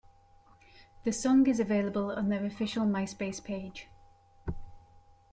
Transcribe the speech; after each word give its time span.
The 1.03 1.11
song 1.13 1.45
is 1.45 1.59
available 1.59 2.09
on 2.11 2.29
their 2.29 2.43
official 2.43 2.85
MySpace 2.87 3.43
page. 3.43 3.87